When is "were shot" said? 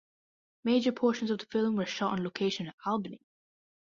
1.75-2.13